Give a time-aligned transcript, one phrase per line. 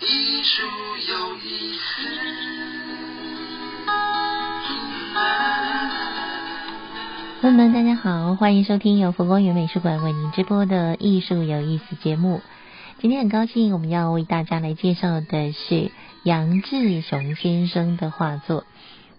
[0.00, 0.62] 艺术
[1.08, 1.82] 有意思。
[7.40, 12.42] 朋友们，大家好，欢迎收听由佛光园美术馆为您直播的《艺术有意思》节目。
[13.00, 15.90] 今天很高兴，我们要为大家来介绍的是
[16.24, 18.64] 杨志雄先生的画作。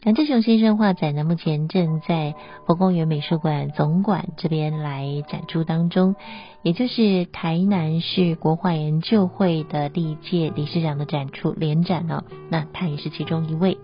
[0.06, 2.36] 杨志雄先生画展呢，目前正在
[2.66, 6.18] 佛光园美术馆总馆这边来展出当中，
[6.62, 13.78] 也就是台南市国画研究会的历届理事长的展出联展呢，那他也是其中一位。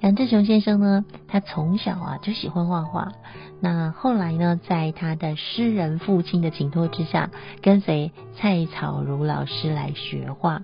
[0.00, 3.12] 杨志雄先生呢，他从小啊就喜欢画画。
[3.60, 7.30] 那后来呢，在他的诗人父亲的请托之下，
[7.62, 10.62] 跟随蔡草如老师来学画。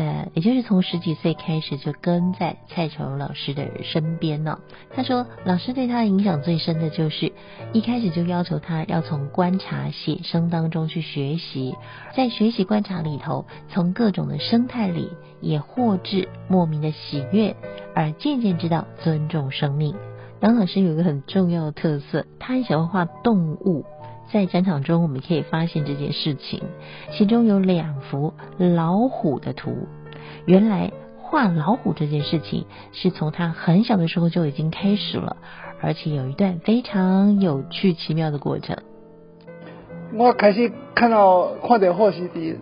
[0.00, 4.58] 呃，也就是从十几岁开始就跟在蔡草如老师的身边呢。
[4.94, 7.30] 他说，老师对他影响最深的就是
[7.74, 11.74] 一开始就要求他要从观察写生当中去学习，
[12.16, 15.10] 在学习观察里头，从各种的生态里
[15.42, 17.54] 也获致莫名的喜悦，
[17.94, 19.94] 而渐渐知道尊重生命。
[20.40, 23.84] 杨老师有一个很重要的特色，他很喜欢画动物。
[24.32, 26.62] 在展场中，我们可以发现这件事情，
[27.10, 29.88] 其中有两幅老虎的图。
[30.50, 35.36] 原来画老虎这件事情是从他很小的时候就已经开始了，
[35.80, 38.76] 而且有一段非常有趣奇妙的过程。
[40.12, 42.56] 我开始看到看到贺喜的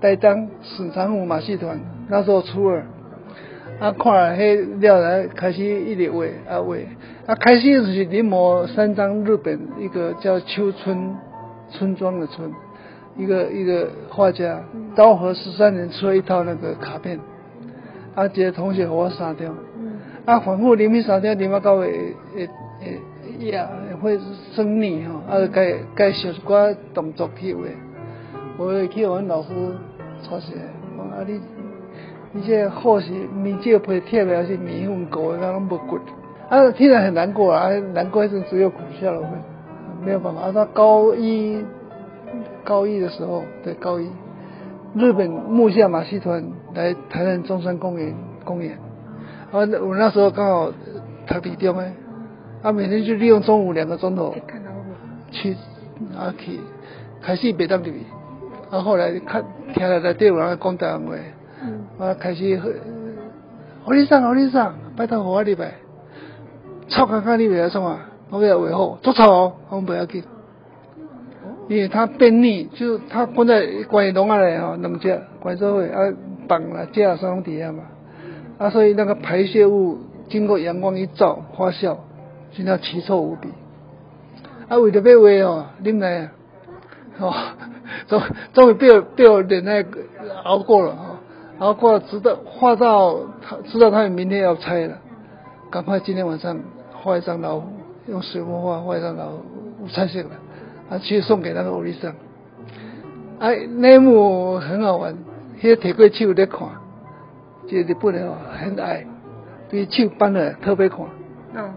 [0.00, 2.86] 台中省残户马戏团，那时候初二。
[3.78, 6.76] 啊，看了迄了来，开始一直画啊画，
[7.26, 11.14] 啊开始就是临摹三张日本一个叫秋村
[11.68, 12.50] 村庄的村，
[13.18, 14.60] 一个一个画家，
[14.96, 17.20] 昭和十三年出了一套那个卡片，
[18.14, 19.52] 啊，一个同学和我删掉，
[20.24, 22.48] 啊，反复临去删掉，临啊到会会
[23.36, 23.68] 会呀
[24.00, 24.18] 会
[24.54, 27.62] 生腻吼，啊，该该小一寡动作去画，
[28.56, 29.48] 我会去阮老师
[30.22, 30.54] 撮写，
[30.96, 31.38] 啊你。
[32.34, 35.98] 一些或许米酒配贴的，还是面粉糕，那种不骨。
[36.50, 39.26] 啊，听了很难过啊，难过一阵只有苦笑了，
[40.04, 40.42] 没有办法。
[40.42, 41.64] 啊，他高一
[42.64, 44.08] 高一的时候，对高一，
[44.94, 48.14] 日本木下马戏团来台南中山公园
[48.44, 48.78] 公演，
[49.52, 50.72] 啊，我那时候刚好
[51.26, 51.92] 读理中诶，
[52.62, 54.34] 啊，每天就利用中午两个钟头
[55.30, 55.56] 去
[56.16, 56.60] 啊去，
[57.20, 57.92] 开始别当地，
[58.70, 61.14] 啊，后来看听了在电话讲台湾话。
[61.98, 62.60] 我开始，
[63.84, 65.74] 和你上，和你上，拜托和我礼拜，
[66.86, 70.22] 臭看看你袂来创啊，我要维护，做错，我不要紧，
[71.68, 76.12] 因为他便秘，就是他关在关笼啊嘞吼，两只关做伙啊，
[76.48, 77.82] 绑了架双底下嘛，
[78.56, 79.98] 啊，所以那个排泄物
[80.28, 81.96] 经过阳光一照发酵，
[82.52, 83.48] 现在奇臭无比，
[84.68, 86.30] 啊，为了要画哦，恁来，
[87.20, 87.34] 哦，
[88.06, 88.22] 终
[88.54, 89.84] 终于被我被我忍耐
[90.44, 90.96] 熬过了。
[91.58, 94.96] 然后过了，直到画到他知道他们明天要拆了，
[95.70, 96.56] 赶快今天晚上
[96.94, 97.66] 画一张老虎，
[98.06, 99.42] 用水墨画画一张老虎
[99.92, 100.30] 拆卸了，
[100.90, 102.14] 啊，去送给那个欧丽桑。
[103.38, 105.16] 哎，那一幕很好玩，
[105.62, 106.68] 那个铁柜手在看，
[107.68, 109.06] 这日本人很爱，
[109.68, 111.00] 对手搬了特别看。
[111.54, 111.70] 嗯。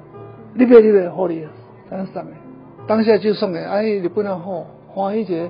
[0.53, 1.47] 你别你别好哩，
[1.89, 2.31] 当送的，
[2.85, 5.49] 当下就送给，哎，日本人好，欢喜一个，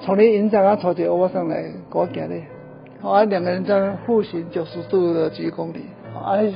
[0.00, 2.44] 从你营长啊，带一个欧巴桑来给我行嘞。
[3.02, 6.52] 啊，两个人在步行九十度的几公里，啊，是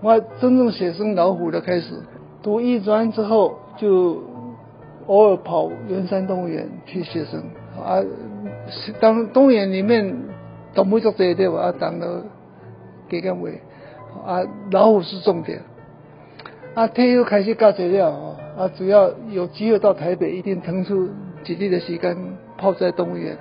[0.00, 1.94] 我真正写生老虎的开始。
[2.40, 4.22] 读艺专之后，就
[5.06, 7.42] 偶尔跑圆山动物园去写生。
[7.76, 8.02] 啊，
[9.00, 10.16] 当动物园里面
[10.74, 12.22] 动物做这一点，我当了
[13.08, 13.60] 给个位。
[14.26, 15.60] 啊，老虎是重点。
[16.74, 18.10] 啊，天又开始教材料
[18.56, 21.08] 啊，只要有机会到台北，一定腾出
[21.42, 22.16] 几日的时间
[22.56, 23.36] 泡在动物园。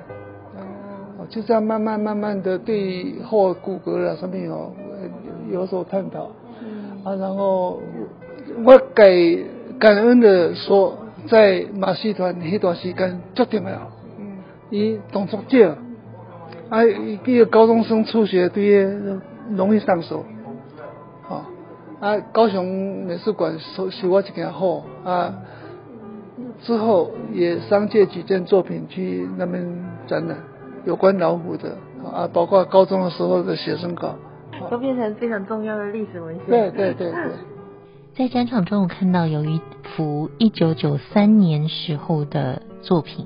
[1.29, 4.73] 就这样慢慢慢慢的对后骨骼啊什么有
[5.49, 6.23] 有所探讨，
[7.05, 7.79] 啊，然后
[8.65, 9.07] 我感
[9.79, 10.97] 感恩的说，
[11.27, 14.37] 在马戏团那段时间最重要，嗯，
[14.69, 15.75] 伊动作少，
[16.69, 18.83] 啊，一个高中生初学对
[19.55, 20.25] 容易上手，
[21.23, 21.45] 好，
[21.99, 25.33] 啊，高雄美术馆收收我一件货，啊，
[26.61, 30.37] 之后也商借几件作品去那边展览。
[30.85, 34.15] 有关老虎的啊，包括高中的时候的写生稿，
[34.69, 36.45] 都变成非常重要的历史文献。
[36.47, 37.21] 对对对对。
[38.15, 43.25] 在展场中，我看到有一幅一九九三年时候的作品，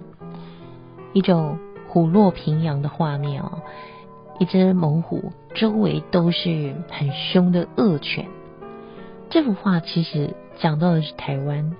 [1.12, 1.58] 一种
[1.90, 3.60] 虎落平阳的画面哦，
[4.40, 8.28] 一只猛虎周围都是很凶的恶犬。
[9.30, 11.76] 这幅画其实讲到的是台湾，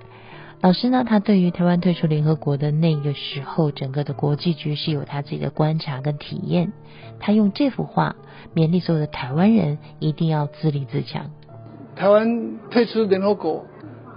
[0.60, 6.74] 老师呢，他对于台湾退出联合国的那个时候，整个的国际局势有他自己的观察跟体验。
[7.20, 8.16] 他用这幅画
[8.54, 11.30] 勉励所有的台湾人一定要自立自强。
[11.98, 13.64] 台湾退出联合国，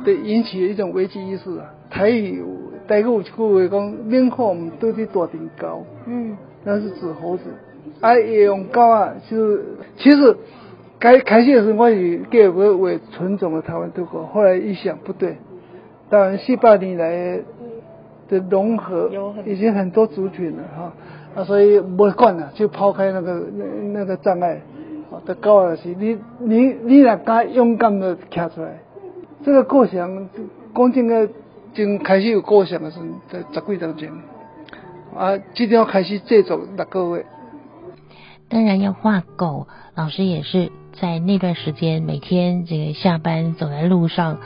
[0.05, 1.65] 对引起了一种危机意识啊。
[1.89, 2.43] 台语
[2.87, 7.43] 台语有一句话讲，免火唔对啲大顶高，嗯，那是指猴子。
[7.99, 9.65] 啊，也用高啊，就是
[9.97, 10.37] 其实
[10.99, 15.37] 开开始的时候我以为为纯种的台湾退国，后来一想不对，
[16.09, 17.39] 当然四百年来
[18.29, 19.09] 的融合
[19.45, 20.93] 已经很多族群了哈，
[21.35, 23.65] 啊，所以没管了，就抛开那个那
[23.99, 24.61] 那个障碍，
[25.11, 28.79] 啊，的高啊是，你你你若敢勇敢的站出来，
[29.43, 30.29] 这个构想，
[30.73, 31.27] 讲真个，
[31.75, 34.09] 从开始有构想的时候，在十几年前，
[35.15, 37.25] 啊，今天要开始制作六个月。
[38.47, 44.39] 当然要画狗，老师也是在那段时间每天这个下班走在路上，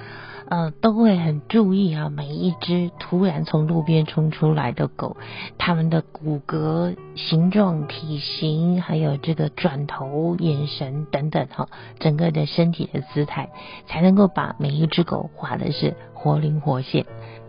[0.82, 5.18] 都会很注意啊，每一只突然从路边冲出来的狗，
[5.58, 11.68] 它们的骨骼、形状、体型，还有这个转头、眼神等等哈，
[12.00, 13.50] 整个的身体的姿态，
[13.88, 17.06] 才能够把每一只狗画的是活灵活现。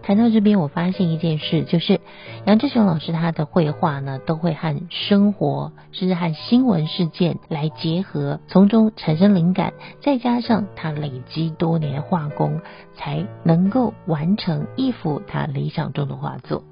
[0.06, 2.00] 谈到这边，我发现一件事，就是
[2.44, 12.60] 杨志雄老师他的绘画呢，都会和生活，甚至和新闻事件来结合，从中产生灵感，再加上他累积多年画功，
[12.94, 16.62] 才能够完成一幅他理想中的画作。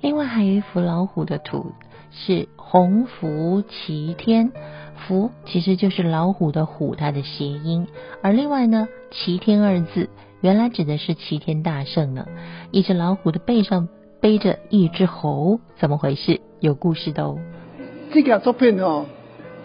[0.00, 1.72] 另外还有一幅老虎的图，
[2.12, 4.52] 是鸿福齐天，
[4.94, 7.88] 福其实就是老虎的虎，它的谐音，
[8.22, 10.08] 而另外呢，齐天二字。
[10.46, 12.24] 原来指的是齐天大圣呢，
[12.70, 13.88] 一只老虎的背上
[14.20, 16.40] 背着一只猴，怎么回事？
[16.60, 17.36] 有故事的哦。
[18.12, 19.06] 这个作品哦，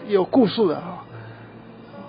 [0.08, 1.04] 有故事的哈。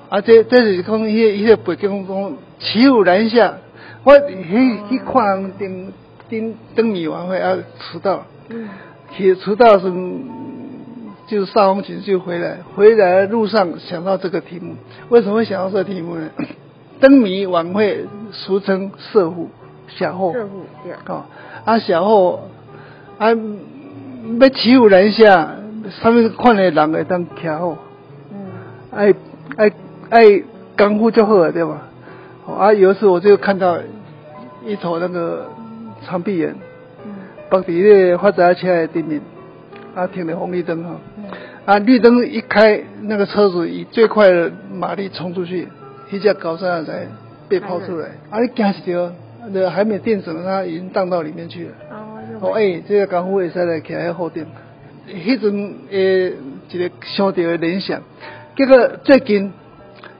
[0.09, 3.57] 啊，这这是讲一些一些背景讲骑虎难下，
[4.03, 5.93] 我去去看灯
[6.27, 8.25] 灯灯谜晚会啊，迟到。
[8.49, 8.69] 嗯。
[9.11, 9.93] 去迟到是
[11.27, 14.77] 就是煞风景就回来，回来的路上想到这个题目，
[15.09, 16.27] 为什么会想到这个题目呢？
[16.99, 19.49] 灯谜晚会俗称射虎
[19.87, 20.93] 小后，射虎对。
[20.93, 21.25] 啊，
[21.65, 22.47] 啊小后
[23.17, 25.55] 啊要骑虎难下，
[26.01, 27.77] 上面看的人会当徛好，
[28.31, 28.37] 嗯，
[28.91, 29.13] 爱
[29.57, 29.71] 爱
[30.09, 30.43] 爱
[30.77, 31.81] 功夫就好了对吧？
[32.57, 33.77] 啊有一次我就看到
[34.65, 35.49] 一头那个
[36.05, 36.55] 长臂猿，
[37.05, 37.13] 嗯，
[37.49, 39.21] 绑在那个发财车的顶面，
[39.93, 41.25] 啊停了红绿灯哈，嗯，
[41.65, 45.67] 啊绿灯一开，那个车子以最快的马力冲出去。
[46.13, 47.07] 一架高山才
[47.49, 48.39] 被抛出来，啊！
[48.39, 49.11] 你惊死掉，
[49.51, 51.71] 那还没电死，它已经荡到里面去了。
[52.39, 54.45] 哦，哎、欸，这个功夫会使来开后点。
[55.07, 56.33] 迄阵诶，
[56.69, 58.01] 一个想到的联想，
[58.55, 59.51] 结果最近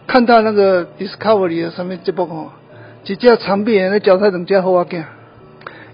[0.07, 2.51] 看到那个 Discovery 的上面节目吼，
[3.05, 5.03] 一只长臂猿咧交差两只好仔囝，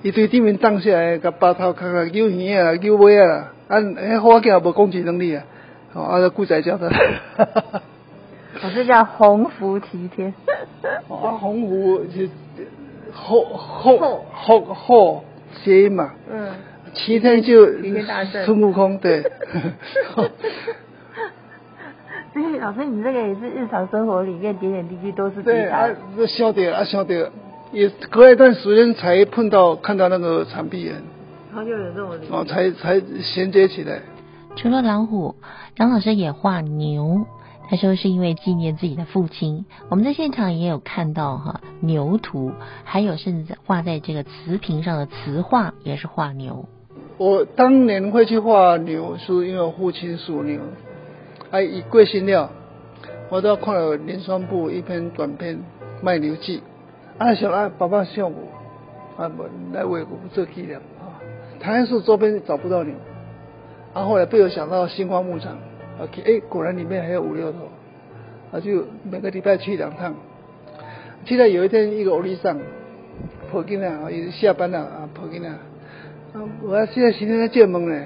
[0.01, 5.43] 伊对地面荡下来，甲巴头壳啊扭耳啊，扭尾啊，啊，迄好仔囝也无攻击能力啊，
[5.93, 6.89] 哦，啊，个故仔交代。
[8.61, 10.33] 我是叫鸿福齐天，
[11.07, 12.29] 啊，鸿福是
[13.13, 15.23] 后后后后
[15.63, 16.51] 谐音嘛，嗯，
[16.93, 17.65] 齐天就
[18.45, 19.23] 孙悟空对。
[22.31, 25.89] 所以老师，你这个也是日常生活里面点点滴滴都是对啊，
[26.27, 27.31] 晓得啊晓得，
[27.71, 30.95] 也隔一段时间才碰到看到那个长臂猿，
[31.51, 33.99] 然后就有这种哦，才才衔接起来。
[34.55, 35.35] 除了老虎，
[35.77, 37.25] 杨老师也画牛。
[37.69, 42.51] 他说是因为纪念自己的父亲，我们在现场也有看到哈牛图，
[42.83, 46.67] 还有甚至画在这个瓷瓶上的瓷画也是画牛。
[47.19, 50.59] 我当年会去画牛，是因为我父亲属牛，
[51.51, 52.49] 还以贵姓廖，
[53.29, 55.57] 我都要看了连双部一篇短篇
[56.01, 56.63] 《卖牛记》，
[57.23, 59.29] 啊想啊爸爸笑我，啊
[59.73, 61.21] 来为我做纪念啊，
[61.59, 62.95] 台南市周边找不到牛，
[63.93, 65.55] 啊后来被我想到新光牧场。
[65.99, 67.67] OK，哎，果然里面还有五六头，
[68.53, 70.15] 啊，就每个礼拜去两趟。
[71.25, 72.57] 记得有一天，一个欧里桑
[73.51, 75.59] 跑进来啊，也是下班了啊，跑进来，啊，
[76.63, 78.05] 我现在今天在借问呢，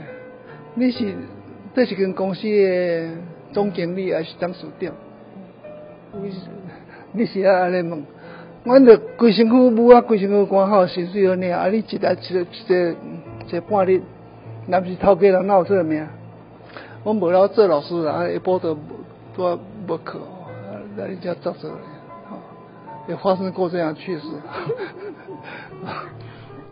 [0.73, 1.13] 你是
[1.75, 3.09] 这是间公司的
[3.51, 4.91] 总经理还是董事长？
[6.19, 6.37] 你是
[7.11, 8.03] 你是啊，安尼问，
[8.65, 14.01] 我这规身躯母啊，规身躯肝好，薪水好领，啊，你一日一个一个一半日，
[14.65, 16.03] 那不是头家人哪有这个命？
[17.03, 18.77] 我无了做老师啊，一波都
[19.35, 20.19] 都无课，
[20.95, 21.69] 那人家照着，
[23.07, 24.23] 也发生过这样趣事。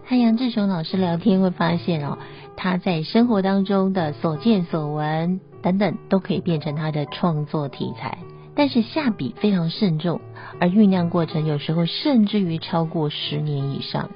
[0.08, 2.18] 和杨志雄老师聊天会发现哦，
[2.56, 8.18] 他在生活当中的所见所闻等等，都可以变成他的创作题材。
[8.56, 10.20] 但是下笔非常慎重，
[10.60, 14.10] 而酝酿过程有时候甚至于超过十年以上。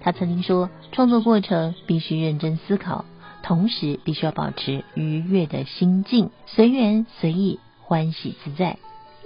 [0.00, 3.04] 他曾经说，创作过程必须认真思考，
[3.42, 8.78] 同时必须要保持愉悦的心境，随缘随意，欢喜自在。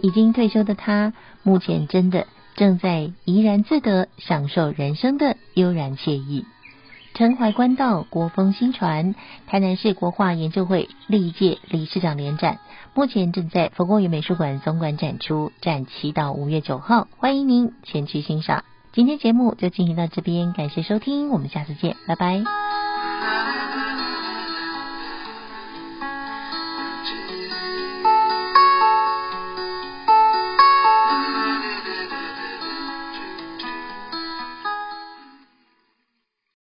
[0.02, 6.44] 已经退休的他，目前真的正在怡然自得，享受人生的悠然惬意。
[7.14, 9.14] 陈怀观道，国风新传，
[9.47, 12.59] 台南市国画研究会历届理事长联展，
[12.92, 18.64] 目前正在佛光园美术馆总馆展出，展期到五月九号，欢迎您前去欣赏。
[18.92, 22.73] 今天节目就进行到这边，感谢收听，我们下次见，拜拜。